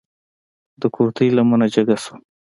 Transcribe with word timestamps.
د 0.81 0.83
کورتۍ 0.95 1.27
لمنه 1.37 1.67
جګه 1.75 1.97
شوه. 2.03 2.17